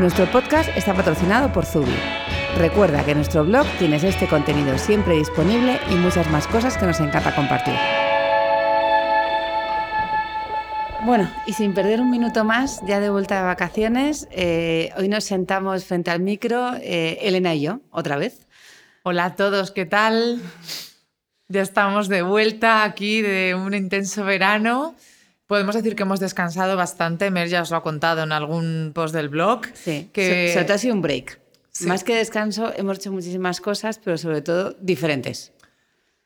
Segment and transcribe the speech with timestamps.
[0.00, 1.92] Nuestro podcast está patrocinado por Zubi.
[2.56, 6.86] Recuerda que en nuestro blog tienes este contenido siempre disponible y muchas más cosas que
[6.86, 7.74] nos encanta compartir.
[11.04, 15.24] Bueno, y sin perder un minuto más, ya de vuelta de vacaciones, eh, hoy nos
[15.24, 18.46] sentamos frente al micro, eh, Elena y yo, otra vez.
[19.02, 20.40] Hola a todos, ¿qué tal?
[21.48, 24.94] Ya estamos de vuelta aquí de un intenso verano.
[25.50, 27.28] Podemos decir que hemos descansado bastante.
[27.32, 29.62] Mer ya os lo ha contado en algún post del blog.
[29.74, 30.52] Sí, que...
[30.52, 31.40] sobre todo ha sido un break.
[31.80, 35.52] Más que descanso, hemos hecho muchísimas cosas, pero sobre todo diferentes.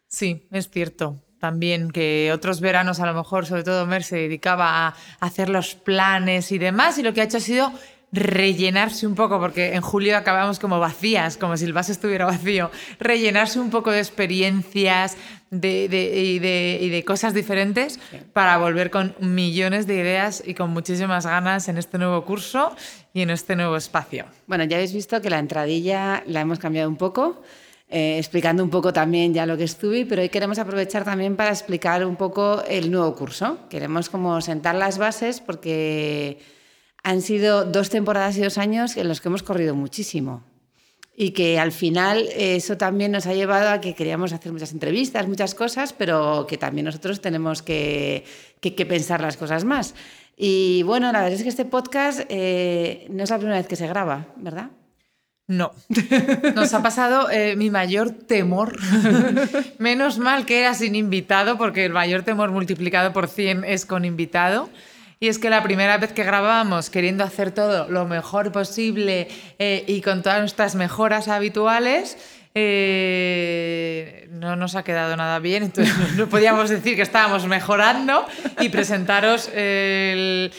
[0.08, 1.22] Sí, es cierto.
[1.41, 5.75] También que otros veranos, a lo mejor, sobre todo Mer se dedicaba a hacer los
[5.75, 7.72] planes y demás, y lo que ha hecho ha sido
[8.15, 12.70] rellenarse un poco, porque en julio acabamos como vacías, como si el vaso estuviera vacío,
[13.01, 15.17] rellenarse un poco de experiencias
[15.51, 15.84] de,
[16.81, 17.98] y, de, cosas diferentes
[18.33, 22.75] para volver con millones de ideas y con muchísimas ganas en este nuevo curso
[23.12, 24.27] y en este nuevo espacio.
[24.47, 27.42] Bueno, ya habéis visto que la entradilla la hemos cambiado un poco.
[27.91, 31.51] Eh, explicando un poco también ya lo que estuve, pero hoy queremos aprovechar también para
[31.51, 33.59] explicar un poco el nuevo curso.
[33.69, 36.39] Queremos como sentar las bases porque
[37.05, 40.42] han sido dos temporadas y dos años en los que hemos corrido muchísimo.
[41.16, 45.28] Y que al final eso también nos ha llevado a que queríamos hacer muchas entrevistas,
[45.28, 48.24] muchas cosas, pero que también nosotros tenemos que,
[48.88, 49.94] pensar las cosas más.
[50.36, 53.77] Y bueno, la verdad es que este podcast eh, no es la primera vez que
[53.77, 54.70] se graba, ¿verdad?
[55.46, 55.72] No,
[56.55, 58.78] nos ha pasado eh, mi mayor temor.
[59.78, 64.06] Menos mal que era sin invitado, porque el mayor temor multiplicado por 100 es con
[64.06, 64.70] invitado.
[65.24, 69.27] Y es que la primera vez que grabábamos queriendo hacer todo lo mejor posible
[69.58, 72.18] eh, y con todas nuestras mejoras habituales,
[72.55, 78.27] eh, no nos ha quedado nada bien, entonces no podíamos decir que estábamos mejorando
[78.61, 80.52] y presentaros el,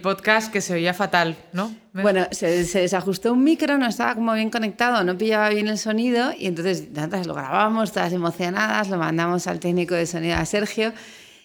[0.00, 1.74] podcast que se oía fatal, ¿no?
[1.92, 6.30] Bueno, se, desajustó un micro, no estaba como bien conectado, no pillaba bien el sonido
[6.38, 10.92] y entonces nosotras lo grabamos todas emocionadas, lo mandamos al técnico de sonido a Sergio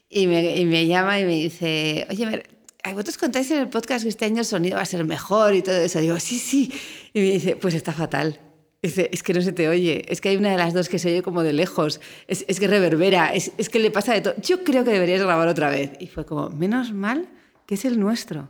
[0.07, 2.44] y me, y me llama y me dice, oye,
[2.85, 5.62] vosotros contáis en el podcast que este año el sonido va a ser mejor y
[5.62, 6.00] todo eso.
[6.00, 6.72] Digo, sí, sí.
[7.13, 8.40] Y me dice, pues está fatal.
[8.81, 11.00] Dice, es que no se te oye, es que hay una de las dos que
[11.00, 14.22] se oye como de lejos, es, es que reverbera, es, es, que le pasa de
[14.22, 14.35] todo.
[14.41, 15.91] Yo creo que deberías grabar otra vez.
[16.00, 17.28] Y fue como, menos mal
[17.66, 18.50] que es el nuestro.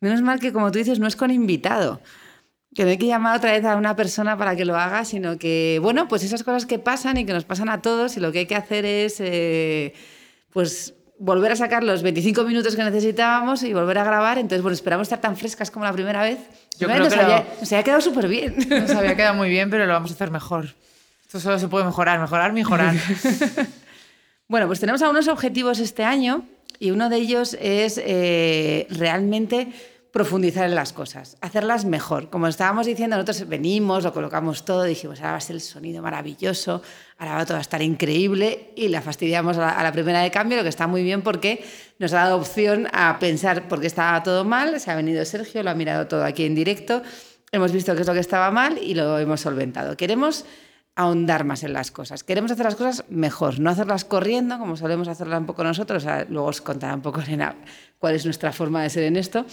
[0.00, 2.00] Menos mal que, como tú dices, no es con invitado.
[2.74, 5.38] Que no hay que llamar otra vez a una persona para que lo haga, sino
[5.38, 8.32] que, bueno, pues esas cosas que pasan y que nos pasan a todos y lo
[8.32, 9.94] que hay que hacer es, eh,
[10.50, 14.38] pues, volver a sacar los 25 minutos que necesitábamos y volver a grabar.
[14.38, 16.38] Entonces, bueno, esperamos estar tan frescas como la primera vez.
[16.80, 18.56] Yo creo nos, que había, nos había quedado súper bien.
[18.68, 20.74] Nos había quedado muy bien, pero lo vamos a hacer mejor.
[21.24, 22.96] Esto solo se puede mejorar, mejorar, mejorar.
[24.48, 26.44] bueno, pues tenemos algunos objetivos este año
[26.80, 29.68] y uno de ellos es eh, realmente
[30.12, 32.28] profundizar en las cosas, hacerlas mejor.
[32.28, 36.02] Como estábamos diciendo, nosotros venimos, lo colocamos todo, dijimos, ahora va a ser el sonido
[36.02, 36.82] maravilloso,
[37.16, 40.62] ahora va todo a estar increíble y la fastidiamos a la, primera de cambio, lo
[40.62, 41.64] que está muy bien porque
[41.98, 45.62] nos ha dado opción a pensar por qué estaba todo mal, se ha venido Sergio,
[45.62, 47.02] lo ha mirado todo aquí en directo,
[47.50, 49.96] hemos visto qué es lo que estaba mal y lo hemos solventado.
[49.96, 50.44] Queremos
[50.94, 52.22] ahondar más en las cosas.
[52.22, 56.04] Queremos hacer las cosas mejor, no hacerlas corriendo, como solemos hacerlas un poco nosotros.
[56.28, 57.56] luego os contará un poco, Elena,
[57.98, 59.46] cuál es nuestra forma de ser en esto.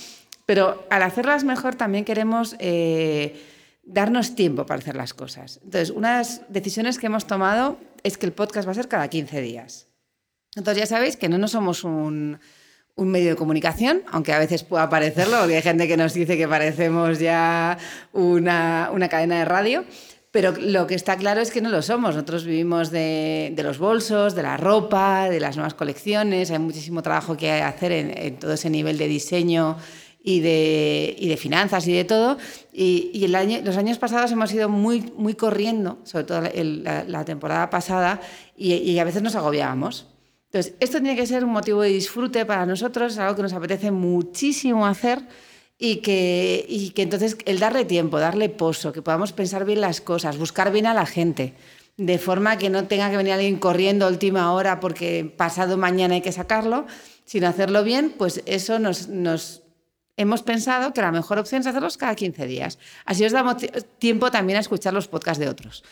[0.50, 3.40] Pero al hacerlas mejor también queremos eh,
[3.84, 5.60] darnos tiempo para hacer las cosas.
[5.64, 8.88] Entonces, una de las decisiones que hemos tomado es que el podcast va a ser
[8.88, 9.90] cada 15 días.
[10.56, 12.40] Entonces, ya sabéis que no, no somos un,
[12.98, 16.48] medio de comunicación, aunque a veces pueda parecerlo, porque hay gente que nos dice que
[16.48, 17.78] parecemos ya
[18.13, 19.86] una, cadena de radio.
[20.31, 22.16] Pero lo que está claro es que no lo somos.
[22.16, 26.50] Nosotros vivimos de, los bolsos, de la ropa, de las nuevas colecciones.
[26.50, 29.78] Hay muchísimo trabajo que hacer en todo ese nivel de diseño
[30.21, 32.38] y de, y de finanzas y de todo.
[32.74, 37.25] Y, y el año, los años pasados hemos ido muy, muy corriendo, sobre todo la,
[37.25, 38.21] temporada pasada,
[38.56, 40.07] y, y, a veces nos agobiábamos.
[40.45, 43.54] Entonces, esto tiene que ser un motivo de disfrute para nosotros, es algo que nos
[43.54, 45.19] apetece muchísimo hacer
[45.77, 50.01] y que, y que entonces el darle tiempo, darle pozo, que podamos pensar bien las
[50.01, 51.54] cosas, buscar bien a la gente,
[51.98, 56.15] de forma que no tenga que venir alguien corriendo a última hora porque pasado mañana
[56.15, 56.86] hay que sacarlo,
[57.25, 59.62] sino hacerlo bien, pues eso nos, nos
[60.19, 62.77] hemos pensado que la mejor opción es hacerlos cada 15 días.
[63.06, 63.56] Así os damos
[64.00, 65.86] tiempo también a escuchar los podcasts de otros.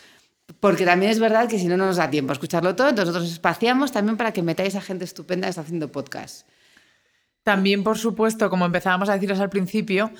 [0.60, 3.14] Porque también es verdad que si no, no nos da tiempo a escucharlo todo, entonces
[3.14, 6.44] nosotros espaciamos también para que metáis a gente estupenda que está haciendo podcasts.
[7.42, 10.10] También, por supuesto, como empezábamos a deciros al principio,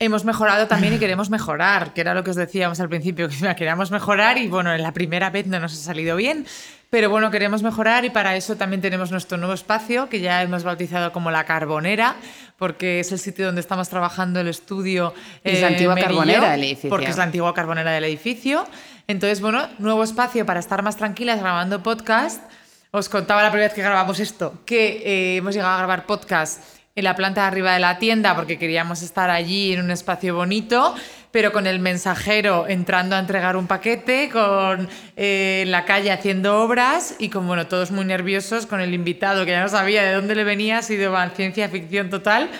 [0.00, 3.36] hemos mejorado también y queremos mejorar, que era lo que os decíamos al principio, que
[3.54, 6.46] queríamos mejorar y bueno, en la primera vez no nos ha salido bien,
[6.88, 10.64] pero bueno, queremos mejorar y para eso también tenemos nuestro nuevo espacio que ya hemos
[10.64, 12.16] bautizado como la Carbonera,
[12.56, 15.14] porque es el sitio donde estamos trabajando el estudio.
[15.44, 16.90] es la eh, antigua Carbonera del edificio.
[16.90, 18.66] Porque es la antigua Carbonera del edificio.
[19.06, 22.42] Entonces, bueno, nuevo espacio para estar más tranquilas grabando podcast.
[22.90, 26.79] Os contaba la primera vez que grabamos esto, que eh, hemos llegado a grabar podcast
[27.00, 30.34] en la planta de arriba de la tienda porque queríamos estar allí en un espacio
[30.34, 30.94] bonito,
[31.32, 37.16] pero con el mensajero entrando a entregar un paquete, con eh, la calle haciendo obras
[37.18, 40.34] y con bueno, todos muy nerviosos con el invitado que ya no sabía de dónde
[40.34, 42.50] le venía, ha sido ciencia ficción total.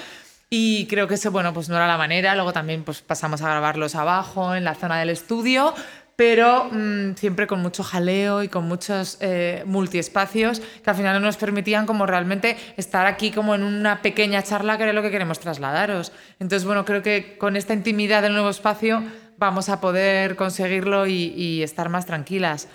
[0.52, 2.34] Y creo que eso, bueno, pues no era la manera.
[2.34, 5.72] Luego también pues, pasamos a grabarlos abajo, en la zona del estudio
[6.20, 11.24] pero mm, siempre con mucho jaleo y con muchos eh, multiespacios que al final no
[11.24, 15.10] nos permitían como realmente estar aquí como en una pequeña charla que era lo que
[15.10, 16.12] queremos trasladaros.
[16.38, 19.02] Entonces, bueno, creo que con esta intimidad del nuevo espacio
[19.38, 22.68] vamos a poder conseguirlo y, estar más tranquilas.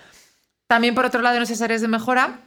[0.66, 2.40] También, por otro lado, en esas áreas de mejora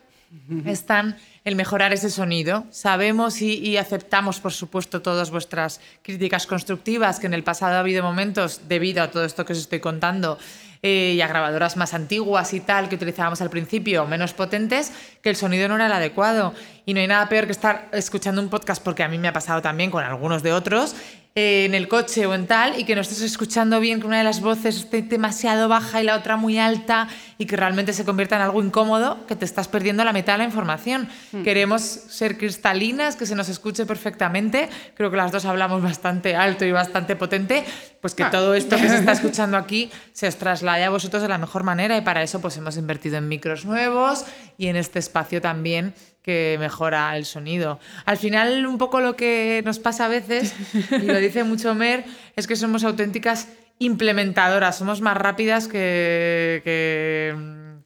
[0.65, 1.15] están
[1.45, 2.65] el mejorar ese sonido.
[2.71, 7.79] Sabemos y, y, aceptamos, por supuesto, todas vuestras críticas constructivas, que en el pasado ha
[7.79, 10.37] habido momentos, debido a todo esto que os estoy contando,
[10.81, 15.29] eh, y a grabadoras más antiguas y tal que utilizábamos al principio, menos potentes, que
[15.29, 16.53] el sonido no era el adecuado.
[16.85, 19.33] Y no hay nada peor que estar escuchando un podcast, porque a mí me ha
[19.33, 20.95] pasado también con algunos de otros,
[21.35, 24.23] en el coche o en tal, y que no estés escuchando bien que una de
[24.23, 28.35] las voces esté demasiado baja y la otra muy alta, y que realmente se convierta
[28.35, 31.07] en algo incómodo, que te estás perdiendo la mitad de la información.
[31.31, 31.43] Hmm.
[31.43, 34.69] Queremos ser cristalinas, que se nos escuche perfectamente.
[34.95, 37.63] Creo que las dos hablamos bastante alto y bastante potente,
[38.01, 38.31] pues que ah.
[38.31, 41.63] todo esto que se está escuchando aquí se os traslade a vosotros de la mejor
[41.63, 44.25] manera, y para eso pues hemos invertido en micros nuevos
[44.57, 47.79] y en este espacio también que mejora el sonido.
[48.05, 50.53] Al final, un poco lo que nos pasa a veces,
[50.91, 52.05] y lo dice mucho Mer,
[52.35, 53.47] es que somos auténticas
[53.79, 57.29] implementadoras, somos más rápidas que, que,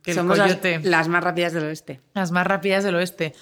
[0.06, 2.02] el somos Las, más rápidas del oeste.
[2.14, 3.34] Las más rápidas del oeste.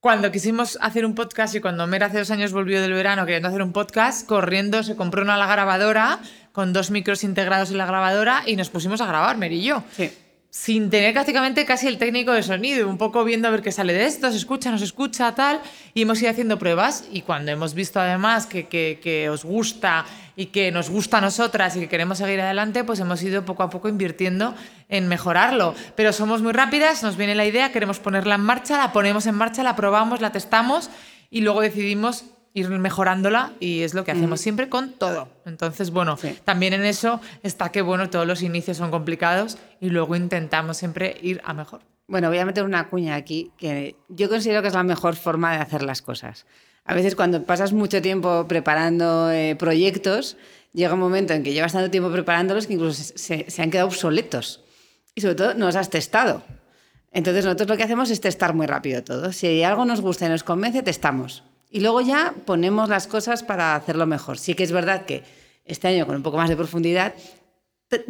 [0.00, 3.48] Cuando quisimos hacer un podcast y cuando Mer hace dos años volvió del verano queriendo
[3.48, 6.18] hacer un podcast, corriendo se compró una grabadora
[6.50, 9.84] con dos micros integrados en la grabadora y nos pusimos a grabar, Mer y yo.
[9.92, 10.10] Sí
[10.52, 13.94] sin tener prácticamente casi el técnico de sonido, un poco viendo a ver qué sale
[13.94, 15.62] de esto, se escucha, no se escucha, tal,
[15.94, 20.04] y hemos ido haciendo pruebas y cuando hemos visto además que, que, os gusta
[20.36, 23.62] y que nos gusta a nosotras y que queremos seguir adelante, pues hemos ido poco
[23.62, 24.54] a poco invirtiendo
[24.90, 25.74] en mejorarlo.
[25.96, 29.36] Pero somos muy rápidas, nos viene la idea, queremos ponerla en marcha, la ponemos en
[29.36, 30.90] marcha, la probamos, la testamos
[31.30, 35.28] y luego decidimos ir mejorándola y es lo que hacemos siempre con todo.
[35.46, 40.16] Entonces, bueno, también en eso está que, bueno, todos los inicios son complicados y luego
[40.16, 41.80] intentamos siempre ir a mejor.
[42.06, 45.52] Bueno, voy a meter una cuña aquí que yo considero que es la mejor forma
[45.52, 46.46] de hacer las cosas.
[46.84, 50.36] A veces cuando pasas mucho tiempo preparando eh, proyectos,
[50.72, 53.88] llega un momento en que llevas tanto tiempo preparándolos que incluso se, se han quedado
[53.88, 54.62] obsoletos.
[55.14, 56.42] Y sobre todo no los has testado.
[57.12, 59.32] Entonces nosotros lo que hacemos es testar muy rápido todo.
[59.32, 61.44] Si algo nos gusta y nos convence, testamos.
[61.72, 64.38] Y luego ya ponemos las cosas para hacerlo mejor.
[64.38, 65.24] Sí que es verdad que
[65.64, 67.14] este año con un poco más de profundidad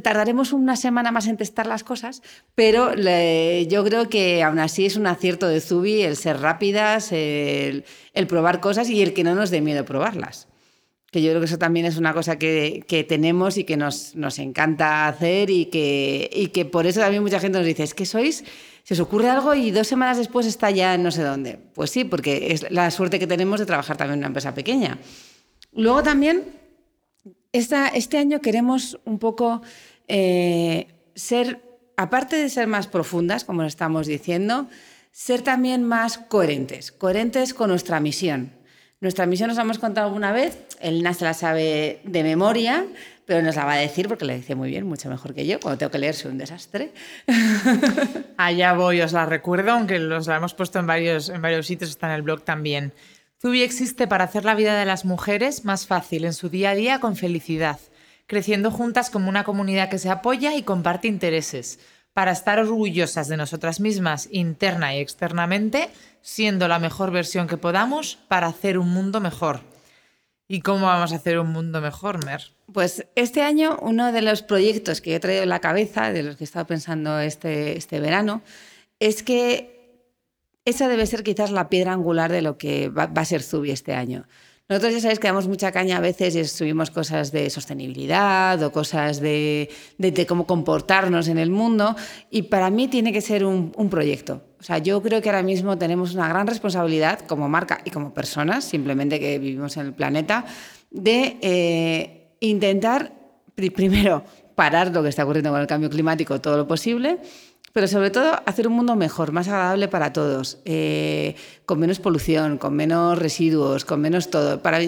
[0.02, 2.22] tardaremos una semana más en testar las cosas,
[2.54, 7.84] pero yo creo que aún así es un acierto de Zubi el ser rápidas, el,
[8.28, 10.48] probar cosas y el que no nos dé miedo probarlas.
[11.10, 15.08] Que yo creo que eso también es una cosa que, tenemos y que nos, encanta
[15.08, 18.44] hacer y que, y que por eso también mucha gente nos dice, es que sois
[18.84, 21.58] se os ocurre algo y dos semanas después está ya en no sé dónde.
[21.74, 24.98] Pues sí, porque es la suerte que tenemos de trabajar también en una empresa pequeña.
[25.72, 26.44] Luego también,
[27.52, 29.62] esta, este año queremos un poco
[30.08, 31.62] eh, ser,
[31.96, 34.68] aparte de ser más profundas, como estamos diciendo,
[35.12, 38.61] ser también más coherentes, coherentes con nuestra misión.
[39.02, 42.86] Nuestra misión nos hemos contado alguna vez, el NAS la sabe de memoria,
[43.26, 45.58] pero nos la va a decir porque le dice muy bien, mucho mejor que yo.
[45.58, 46.92] Cuando tengo que leer soy un desastre.
[48.36, 51.90] Allá voy, os la recuerdo, aunque los la hemos puesto en varios, en varios sitios,
[51.90, 52.92] está en el blog también.
[53.40, 56.74] Zubi existe para hacer la vida de las mujeres más fácil en su día a
[56.76, 57.80] día con felicidad,
[58.28, 61.80] creciendo juntas como una comunidad que se apoya y comparte intereses,
[62.12, 65.88] para estar orgullosas de nosotras mismas interna y externamente,
[66.20, 69.60] siendo la mejor versión que podamos para hacer un mundo mejor.
[70.48, 72.42] ¿Y cómo vamos a hacer un mundo mejor, Mer?
[72.72, 76.36] Pues este año uno de los proyectos que he traído en la cabeza, de los
[76.36, 78.42] que he estado pensando este, este verano,
[78.98, 79.72] es que
[80.64, 83.94] esa debe ser quizás la piedra angular de lo que va, a ser Zubi este
[83.94, 84.26] año.
[84.68, 88.72] Nosotros ya sabéis que damos mucha caña a veces y subimos cosas de sostenibilidad o
[88.72, 91.94] cosas de, de, cómo comportarnos en el mundo
[92.30, 94.40] y para mí tiene que ser un, un, proyecto.
[94.60, 98.14] O sea, yo creo que ahora mismo tenemos una gran responsabilidad como marca y como
[98.14, 100.46] personas, simplemente que vivimos en el planeta,
[100.90, 103.12] de eh, intentar,
[103.74, 107.18] primero, parar lo que está ocurriendo con el cambio climático todo lo posible
[107.72, 112.58] pero sobre todo hacer un mundo mejor, más agradable para todos, eh, con menos polución,
[112.58, 114.62] con menos residuos, con menos todo.
[114.62, 114.78] Para,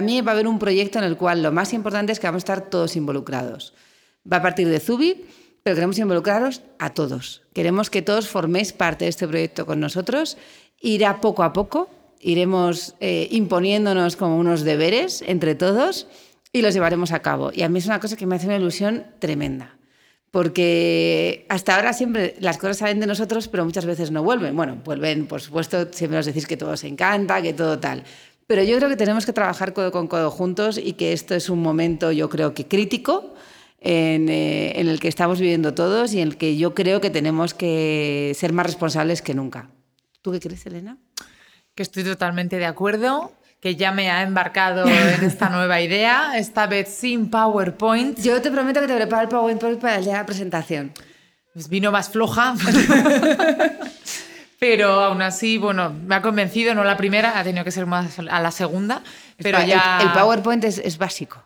[0.00, 2.40] mí va a haber un proyecto en el cual lo más importante es que vamos
[2.40, 3.74] a estar todos involucrados.
[4.30, 5.24] Va a partir de Zubi,
[5.64, 7.42] pero queremos involucraros a todos.
[7.52, 10.36] Queremos que todos forméis parte de este proyecto con nosotros.
[10.80, 11.90] Irá poco a poco,
[12.20, 16.06] iremos eh, imponiéndonos como unos deberes entre todos
[16.52, 17.50] y los llevaremos a cabo.
[17.52, 19.77] Y a mí es una cosa que me hace una ilusión tremenda
[20.30, 24.54] porque hasta ahora siempre las cosas salen de nosotros, pero muchas veces no vuelven.
[24.54, 28.04] Bueno, vuelven, por supuesto, siempre nos decís que todo se encanta, que todo tal.
[28.46, 31.50] Pero yo creo que tenemos que trabajar codo con codo juntos y que esto es
[31.50, 33.34] un momento, yo creo que crítico,
[33.80, 37.10] en, eh, en el que estamos viviendo todos y en el que yo creo que
[37.10, 39.70] tenemos que ser más responsables que nunca.
[40.22, 40.98] ¿Tú qué crees, Elena?
[41.74, 46.66] Que estoy totalmente de acuerdo que ya me ha embarcado en esta nueva idea, esta
[46.66, 48.18] vez sin PowerPoint.
[48.20, 50.92] Yo te prometo que te preparo el PowerPoint para el día de la presentación.
[51.52, 52.54] Pues vino más floja.
[54.60, 58.18] pero aún así, bueno, me ha convencido, no la primera, ha tenido que ser más
[58.18, 59.02] a la segunda.
[59.38, 60.00] Pero ya...
[60.02, 61.42] el, PowerPoint es, es básico.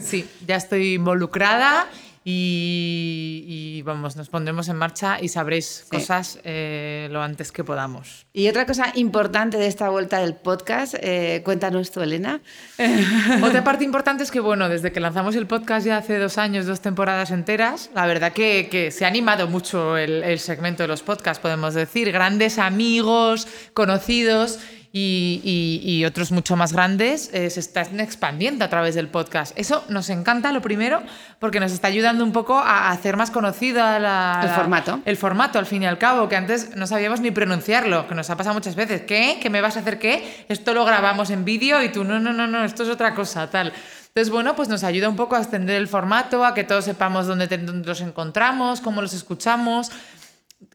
[0.00, 1.86] Sí, ya estoy involucrada
[2.28, 8.26] y, vamos, nos pondremos en marcha y sabréis cosas eh, lo antes que podamos.
[8.32, 12.40] Y otra cosa importante de esta vuelta del podcast, eh, cuéntanos tú, Elena.
[13.44, 16.66] Otra parte importante es que, bueno, desde que lanzamos el podcast ya hace dos años,
[16.66, 20.88] dos temporadas enteras, la verdad que, que se ha animado mucho el, el segmento de
[20.88, 22.10] los podcasts, podemos decir.
[22.10, 24.58] Grandes amigos, conocidos
[24.92, 29.58] y, otros mucho más grandes eh, se están expandiendo a través del podcast.
[29.58, 31.02] Eso nos encanta, lo primero,
[31.38, 35.00] porque nos está ayudando un poco a hacer más conocida la, el formato.
[35.04, 38.30] El formato, al fin y al cabo, que antes no sabíamos ni pronunciarlo, que nos
[38.30, 39.02] ha pasado muchas veces.
[39.02, 39.38] ¿Qué?
[39.40, 40.46] ¿Qué me vas a hacer qué?
[40.48, 43.50] Esto lo grabamos en vídeo y tú, no, no, no, no, esto es otra cosa,
[43.50, 43.72] tal.
[44.16, 47.26] Entonces, bueno, pues nos ayuda un poco a extender el formato, a que todos sepamos
[47.26, 49.90] dónde, dónde los encontramos, cómo los escuchamos,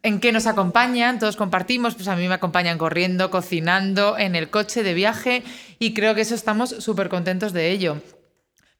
[0.04, 4.50] en qué nos acompañan, todos compartimos, pues a mí me acompañan corriendo, cocinando, en el
[4.50, 5.44] coche de viaje
[5.80, 8.02] y creo que eso estamos súper contentos de ello.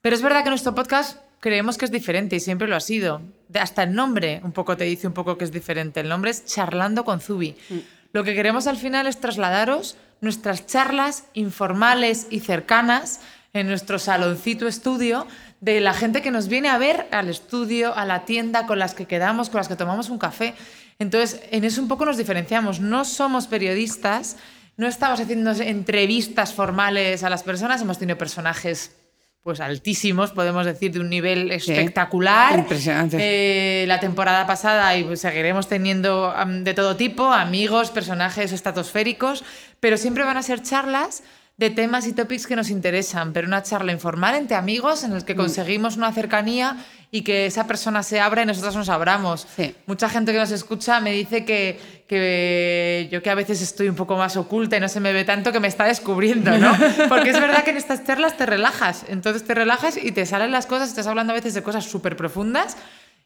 [0.02, 3.22] Pero es verdad que nuestro podcast creemos que es diferente y siempre lo ha sido.
[3.54, 6.00] Hasta el nombre un poco te dice un poco que es diferente.
[6.00, 7.56] El nombre es Charlando con Zubi.
[7.70, 7.78] Mm.
[8.14, 13.22] Lo que queremos al final es trasladaros nuestras charlas informales y cercanas
[13.54, 15.28] en nuestro saloncito estudio
[15.62, 18.96] de la gente que nos viene a ver al estudio, a la tienda, con las
[18.96, 20.56] que quedamos, con las que tomamos un café.
[21.00, 22.80] Entonces, en eso un poco nos diferenciamos.
[22.80, 24.38] No somos periodistas,
[24.76, 28.96] no estamos haciendo entrevistas formales a las personas, hemos tenido personajes
[29.44, 32.60] pues altísimos, podemos decir, de un nivel espectacular.
[32.60, 33.18] impresionante.
[33.20, 39.44] Eh, la temporada pasada y seguiremos teniendo de todo tipo, amigos, personajes estratosféricos,
[39.80, 41.24] pero siempre van a ser charlas
[41.62, 45.24] de temas y topics que nos interesan, pero una charla informal entre amigos en el
[45.24, 45.38] que mm.
[45.38, 46.76] conseguimos una cercanía
[47.12, 49.46] y que esa persona se abra y nosotros nos abramos.
[49.86, 53.96] Mucha gente que nos escucha me dice que, que, yo que a veces estoy un
[53.96, 56.76] poco más oculta y no se me ve tanto que me está descubriendo, ¿no?
[57.10, 60.50] Porque es verdad que en estas charlas te relajas, entonces te relajas y te salen
[60.50, 62.76] las cosas, estás hablando a veces de cosas súper profundas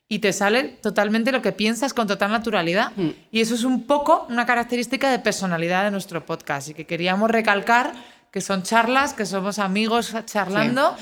[0.09, 2.91] y te sale totalmente lo que piensas con total naturalidad.
[2.97, 3.11] Mm.
[3.31, 7.31] Y eso es un poco una característica de personalidad de nuestro podcast y que queríamos
[7.31, 7.93] recalcar
[8.35, 10.93] que son charlas, que somos amigos charlando.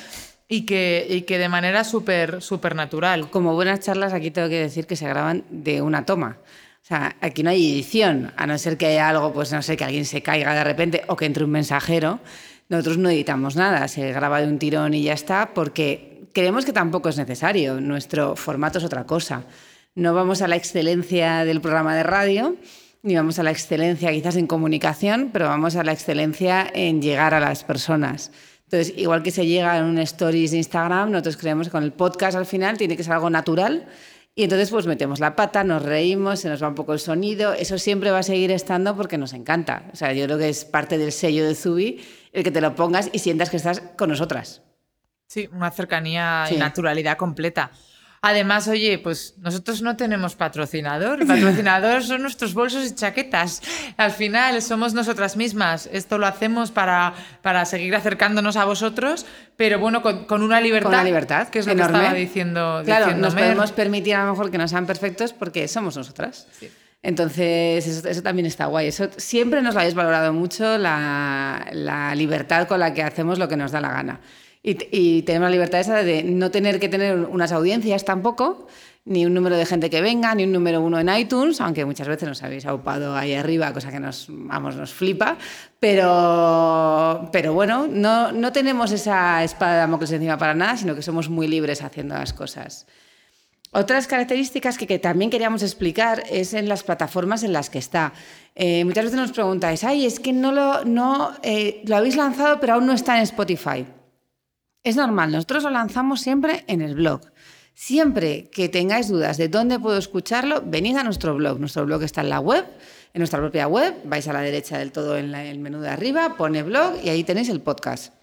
[0.47, 3.31] Y que, y que de manera súper súper natural.
[3.31, 6.37] Como buenas charlas, aquí tengo que decir que se graban de una toma.
[6.45, 9.75] O sea, aquí no hay edición, a no ser que haya algo, pues no sé,
[9.75, 12.19] que alguien se caiga de repente o que entre un mensajero.
[12.69, 16.73] Nosotros no editamos nada, se graba de un tirón y ya está, porque creemos que
[16.73, 17.81] tampoco es necesario.
[17.81, 19.45] Nuestro formato es otra cosa.
[19.95, 22.57] No vamos a la excelencia del programa de radio,
[23.03, 27.33] ni vamos a la excelencia quizás en comunicación, pero vamos a la excelencia en llegar
[27.33, 28.31] a las personas.
[28.63, 31.91] Entonces, igual que se llega en un stories de Instagram, nosotros creemos que con el
[31.91, 33.87] podcast al final tiene que ser algo natural
[34.35, 37.53] y entonces pues metemos la pata, nos reímos, se nos va un poco el sonido,
[37.53, 39.83] eso siempre va a seguir estando porque nos encanta.
[39.93, 42.73] O sea, yo creo que es parte del sello de Zubi el que te lo
[42.73, 44.63] pongas y sientas que estás con nosotras.
[45.27, 47.71] Sí, una cercanía y naturalidad completa.
[48.25, 51.19] Además, oye, pues nosotros no tenemos patrocinador.
[51.19, 53.61] El patrocinador son nuestros bolsos y chaquetas.
[53.97, 55.89] Al final somos nosotras mismas.
[55.91, 59.25] Esto lo hacemos para, para seguir acercándonos a vosotros,
[59.57, 60.89] pero bueno, con, una libertad.
[60.89, 61.49] Con una libertad.
[61.49, 62.81] Que es lo que estaba diciendo.
[62.85, 66.47] Claro, nos podemos permitir a lo mejor que no sean perfectos porque somos nosotras.
[67.01, 68.87] Entonces, eso, también está guay.
[68.87, 73.49] Eso siempre nos lo habéis valorado mucho, la, la libertad con la que hacemos lo
[73.49, 74.21] que nos da la gana.
[74.65, 78.67] Y, tenemos la libertad esa de no tener que tener unas audiencias tampoco,
[79.03, 82.07] ni un número de gente que venga, ni un número uno en iTunes, aunque muchas
[82.07, 85.37] veces nos habéis aupado ahí arriba, cosa que nos, vamos, nos flipa.
[85.81, 91.49] Pero, bueno, no, tenemos esa espada de Damocles encima para nada, sino que somos muy
[91.49, 92.87] libres haciendo las cosas.
[93.71, 98.13] Otras características que, también queríamos explicar es en las plataformas en las que está.
[98.55, 102.75] Eh, muchas veces nos preguntáis, ay, es que no lo, eh, lo habéis lanzado pero
[102.75, 103.85] aún no está en Spotify.
[104.83, 107.21] Es normal, nosotros lo lanzamos siempre en el blog.
[107.73, 111.57] Siempre que tengáis dudas de dónde puedo escucharlo, venid a nuestro blog.
[111.57, 112.65] Nuestro blog está en la web,
[113.13, 116.35] en nuestra propia web, vais a la derecha del todo en el menú de arriba,
[116.35, 118.13] pone blog y ahí tenéis el podcast.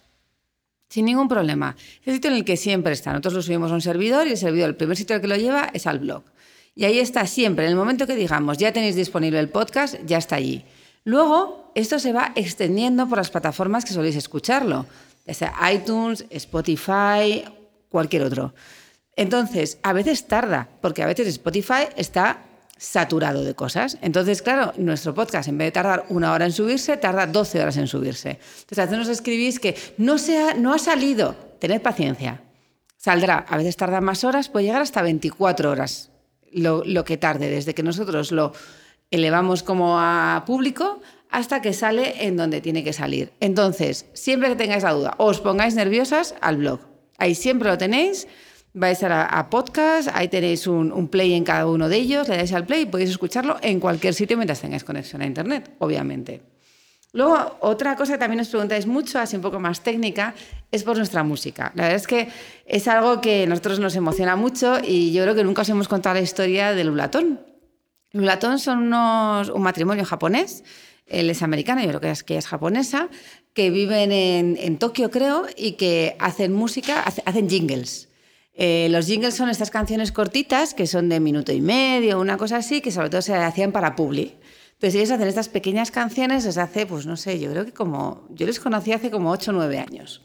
[0.87, 1.75] Sin ningún problema.
[2.01, 3.11] Es el sitio en el que siempre está.
[3.11, 5.69] Nosotros lo subimos a un servidor y el servidor, el primer sitio que lo lleva
[5.73, 6.23] es al blog.
[6.75, 7.65] Y ahí está siempre.
[7.65, 10.63] En el momento que digamos, ya tenéis disponible el podcast, ya está allí.
[11.05, 14.85] Luego, esto se va extendiendo por las plataformas que soléis escucharlo,
[15.73, 17.43] iTunes, Spotify,
[17.89, 18.53] cualquier otro.
[19.15, 22.45] Entonces, a veces tarda, porque a veces Spotify está
[22.77, 23.97] saturado de cosas.
[24.01, 27.77] Entonces, claro, nuestro podcast, en vez de tardar una hora en subirse, tarda 12 horas
[27.77, 28.39] en subirse.
[28.61, 31.35] Entonces, a veces nos escribís que no, sea, no ha salido.
[31.59, 32.41] Tened paciencia.
[32.97, 33.45] Saldrá.
[33.47, 36.09] A veces tarda más horas, puede llegar hasta 24 horas
[36.51, 38.53] lo que tarde, desde que nosotros lo
[39.11, 41.01] elevamos como a público
[41.31, 43.31] hasta que sale en donde tiene que salir.
[43.39, 46.81] Entonces, siempre que tengáis la duda o os pongáis nerviosas, al blog.
[47.17, 48.27] Ahí siempre lo tenéis
[48.73, 52.53] vais a, a podcast, ahí tenéis un, play en cada uno de ellos, le dais
[52.53, 56.41] al play y podéis escucharlo en cualquier sitio mientras tengáis conexión a Internet, obviamente.
[57.13, 60.33] Luego, otra cosa que también os preguntáis mucho, así un poco más técnica,
[60.71, 61.73] es por nuestra música.
[61.75, 62.29] La verdad es que
[62.65, 65.89] es algo que a nosotros nos emociona mucho y yo creo que nunca os hemos
[65.89, 67.41] contado la historia del Lulatón.
[68.13, 70.63] Lulatón son unos, un matrimonio japonés,
[71.11, 73.09] él es americano, yo creo que es, que es japonesa,
[73.53, 78.09] que viven en, en Tokio, creo, y que hacen música, hacen jingles.
[78.53, 82.57] Eh, los jingles son estas canciones cortitas que son de minuto y medio, una cosa
[82.57, 84.35] así, que sobre todo se hacían para Publi.
[84.73, 88.27] Entonces ellos hacen estas pequeñas canciones desde hace, pues no sé, yo creo que como,
[88.29, 90.21] yo les conocí hace como 8 o 9 años.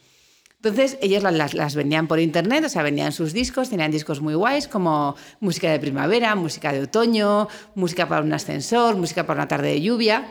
[0.57, 4.35] Entonces ellos las, las, vendían por internet, o sea, vendían sus discos, tenían discos muy
[4.35, 9.49] guays como música de primavera, música de otoño, música para un ascensor, música para una
[9.49, 10.27] tarde de lluvia.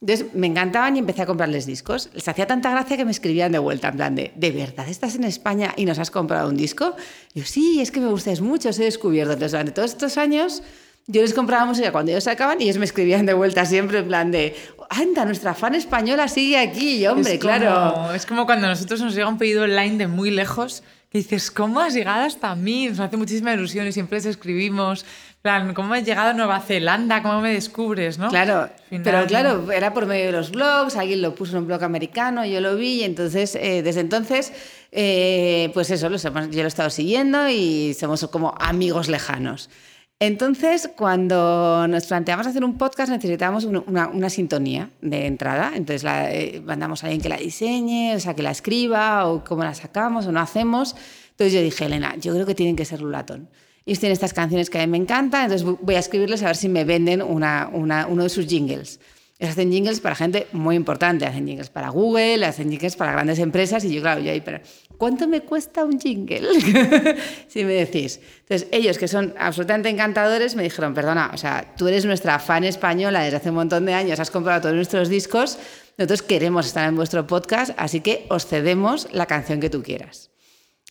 [0.00, 2.10] Entonces me encantaban y empecé a comprarles discos.
[2.12, 5.14] Les hacía tanta gracia que me escribían de vuelta, en plan de, ¿de verdad estás
[5.14, 6.94] en España y nos has comprado un disco?
[7.32, 9.32] Y yo, sí, es que me gustáis mucho, os he descubierto.
[9.32, 10.62] Entonces durante todos estos años
[11.06, 14.08] yo les compraba música cuando ellos sacaban y ellos me escribían de vuelta siempre en
[14.08, 14.54] plan de,
[14.90, 18.12] anda, nuestra fan española sigue aquí, hombre, claro.
[18.12, 20.82] Es como cuando a nosotros nos llega un pedido online de muy lejos
[21.24, 22.88] que dices, ¿cómo has llegado hasta mí?
[22.88, 25.04] Nos hace muchísima ilusión y siempre les escribimos
[25.46, 27.22] plan, ¿cómo he llegado a Nueva Zelanda?
[27.22, 28.18] ¿Cómo me descubres?
[28.18, 28.30] ¿no?
[28.30, 31.84] Claro, pero claro, era por medio de los blogs, alguien lo puso en un blog
[31.84, 34.52] americano, yo lo vi, y entonces, eh, desde entonces,
[34.90, 39.70] eh, pues eso, yo lo he estado siguiendo y somos como amigos lejanos.
[40.18, 45.72] Entonces, cuando nos planteamos hacer un podcast, necesitábamos una, sintonía de entrada.
[45.74, 49.44] Entonces, la, eh, mandamos a alguien que la diseñe, o sea, que la escriba, o
[49.44, 50.96] cómo la sacamos o no hacemos.
[51.30, 53.48] Entonces, yo dije, Elena, yo creo que tienen que ser Lulatón
[53.86, 56.56] ellos tienen estas canciones que a mí me encantan, entonces voy a escribirles a ver
[56.56, 58.98] si me venden una, uno de sus jingles.
[59.38, 63.38] Ellos hacen jingles para gente muy importante, hacen jingles para Google, hacen jingles para grandes
[63.38, 64.60] empresas y yo, claro, yo ahí, pero
[64.98, 66.48] ¿cuánto me cuesta un jingle?
[67.48, 68.20] si me decís.
[68.40, 72.64] Entonces, ellos que son absolutamente encantadores me dijeron, perdona, o sea, tú eres nuestra fan
[72.64, 75.58] española desde hace un montón de años, has comprado todos nuestros discos,
[75.98, 80.30] nosotros queremos estar en vuestro podcast, así que os cedemos la canción que tú quieras.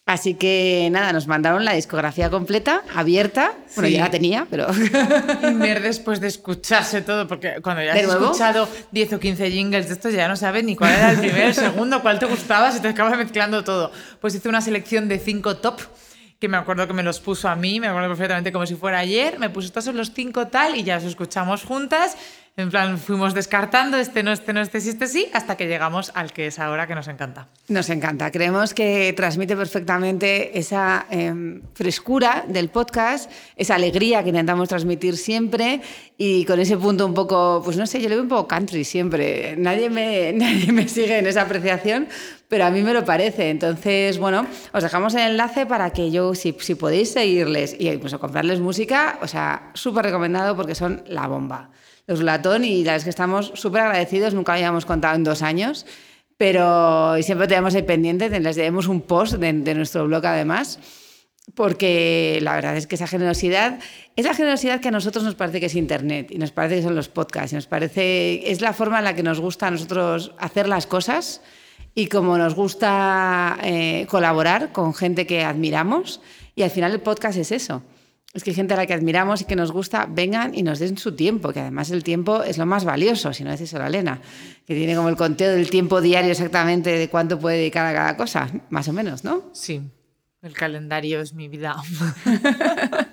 [0.06, 3.54] Así que nada, nos mandaron la discografía completa, abierta.
[3.76, 4.68] Bueno, ya la tenía, pero.
[4.72, 9.88] Y ver después de escucharse todo, porque cuando ya has escuchado 10 o 15 jingles
[9.88, 12.72] de estos, ya no sabes ni cuál era el primero, el segundo, cuál te gustaba,
[12.72, 13.92] si te acabas mezclando todo.
[14.22, 15.82] Pues hice una selección de 5 top
[16.40, 19.00] que me acuerdo que me los puso a mí, me acuerdo perfectamente como si fuera
[19.00, 22.18] ayer, me puso estos son los cinco tal y ya los escuchamos juntas
[22.58, 26.14] en plan, fuimos descartando este no, este no, este sí, este sí, hasta que llegamos
[26.16, 27.50] al que es ahora que nos encanta.
[27.68, 28.32] Nos encanta.
[28.32, 35.82] Creemos que transmite perfectamente esa em, frescura del podcast, esa alegría que intentamos transmitir siempre
[36.18, 38.86] y con ese punto un poco, pues no sé, yo le veo un poco country
[38.86, 39.58] siempre.
[39.58, 42.08] Nadie me, nadie me sigue en esa apreciación,
[42.48, 43.50] pero a mí me lo parece.
[43.50, 48.18] Entonces, bueno, os dejamos el enlace para que yo, si, si podéis seguirles y incluso
[48.18, 51.70] comprarles música, o sea, súper recomendado porque son la bomba
[52.08, 55.42] los Latón y la verdad es que estamos súper agradecidos, nunca habíamos contado en dos
[55.42, 55.86] años,
[56.38, 60.80] pero siempre tenemos ahí pendiente, les debemos un post de, nuestro blog además.
[61.54, 63.80] porque la verdad es que esa generosidad
[64.16, 66.82] es la generosidad que a nosotros nos parece que es Internet y nos parece que
[66.82, 69.72] son los podcasts y nos parece es la forma en la que nos gusta a
[69.72, 71.42] nosotros hacer las cosas
[71.94, 76.20] y como nos gusta eh, colaborar con gente que admiramos
[76.56, 77.84] y al final el podcast es eso.
[78.36, 80.80] Es que hay gente a la que admiramos y que nos gusta, vengan y nos
[80.80, 83.80] den su tiempo, que además el tiempo es lo más valioso, si no decís a
[83.80, 84.20] la Elena,
[84.68, 88.18] que tiene como el conteo del tiempo diario exactamente de cuánto puede dedicar a cada
[88.18, 89.44] cosa, más o menos, ¿no?
[89.54, 89.82] Sí,
[90.42, 91.78] el calendario es mi vida.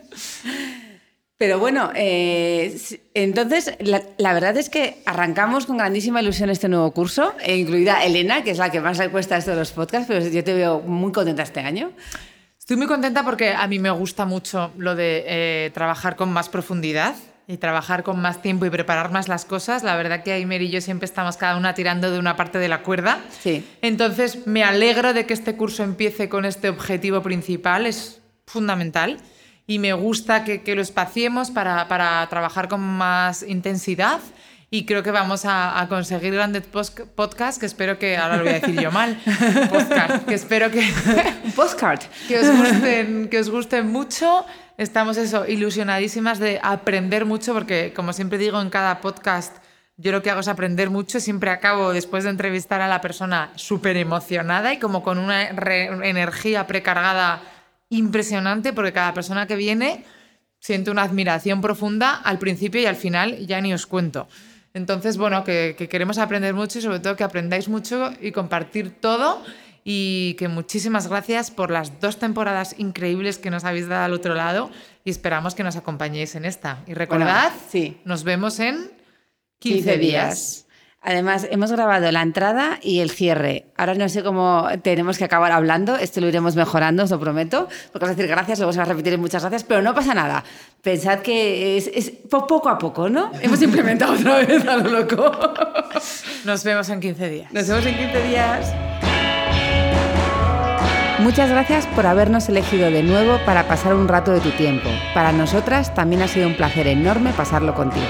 [1.43, 2.79] Pero bueno, eh,
[3.15, 8.45] entonces la, verdad es que arrancamos con grandísima ilusión este nuevo curso, e incluida Elena,
[8.45, 10.81] que es la que más le cuesta esto de los podcasts, pero yo te veo
[10.81, 11.91] muy contenta este año.
[12.73, 16.49] Estoy muy contenta porque a mí me gusta mucho lo de eh, trabajar con más
[16.49, 17.15] profundidad
[17.47, 19.83] y trabajar con más tiempo y preparar más las cosas.
[19.83, 22.69] La verdad que Aimer y yo siempre estamos cada una tirando de una parte de
[22.69, 23.21] la cuerda.
[23.43, 23.63] Sí.
[23.83, 29.19] Entonces me alegro de que este curso empiece con este objetivo principal, es fundamental.
[29.67, 34.19] Y me gusta que, que lo espaciemos para, para trabajar con más intensidad
[34.75, 38.61] y creo que vamos a, conseguir grandes podcasts que espero que, ahora lo voy a
[38.61, 39.21] decir yo mal,
[39.71, 40.83] podcast, que espero que...
[41.55, 42.01] Postcard.
[42.27, 44.47] Que os, gusten, que os gusten mucho.
[44.79, 49.55] Estamos eso, ilusionadísimas de aprender mucho porque, como siempre digo en cada podcast,
[49.99, 51.21] yo lo que hago es aprender mucho.
[51.21, 56.67] Siempre acabo, después de entrevistar a la persona, súper emocionada y como con una energía
[56.67, 57.43] precargada
[57.91, 60.07] impresionante porque cada persona que viene
[60.61, 64.29] siente una admiración profunda al principio y al final, ya ni os cuento.
[64.75, 69.43] Entonces, bueno, que, queremos aprender mucho y sobre todo que aprendáis mucho y compartir todo
[69.85, 74.35] y que muchísimas gracias por las dos temporadas increíbles que nos habéis dado al otro
[74.35, 74.71] lado
[75.05, 76.83] y esperamos que nos acompañéis en esta.
[76.87, 77.99] Y recordad, sí.
[78.05, 78.91] nos vemos en
[79.59, 80.67] 15, días.
[81.05, 83.67] Además, hemos grabado la entrada y el cierre.
[83.77, 87.69] Ahora no sé cómo tenemos que acabar hablando, esto lo iremos mejorando, os lo prometo,
[87.91, 90.15] porque vas a decir gracias, luego se va a repetir muchas gracias, pero no pasa
[90.15, 90.45] nada.
[90.81, 93.33] Pensad que es, poco a poco, ¿no?
[93.43, 95.33] Hemos implementado otra vez a lo loco.
[96.45, 97.53] Nos vemos en 15 días.
[97.53, 98.73] Nos vemos en 15 días.
[101.19, 104.89] Muchas gracias por habernos elegido de nuevo para pasar un rato de tu tiempo.
[105.15, 108.07] Para nosotras también ha sido un placer enorme pasarlo contigo.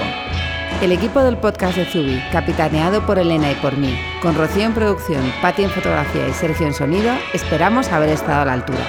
[0.81, 4.73] El equipo del podcast de Zubi, capitaneado por Elena y por mí, con Rocío en
[4.73, 8.85] producción, Pati en fotografía y Sergio en sonido, esperamos haber estado a la altura.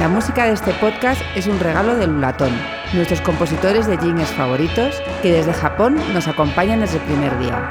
[0.00, 2.52] La música de este podcast es un regalo de Lulatón,
[2.94, 7.70] nuestros compositores de jingles favoritos, que desde Japón nos acompañan desde el primer día.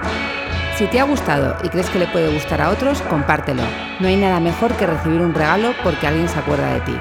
[0.78, 3.64] Si te ha gustado y crees que le puede gustar a otros, compártelo.
[4.00, 6.96] No hay nada mejor que recibir un regalo porque alguien se acuerda de ti.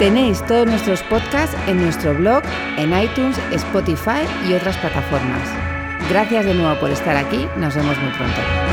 [0.00, 2.42] Tenéis todos nuestros podcasts en nuestro blog,
[2.78, 5.46] en iTunes, Spotify y otras plataformas.
[6.08, 8.69] Gracias de nuevo por estar aquí, nos vemos muy pronto.